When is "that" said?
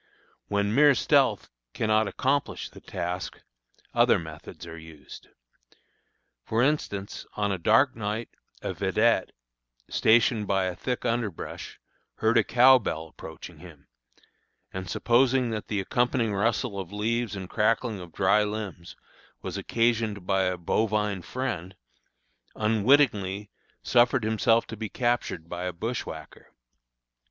15.51-15.67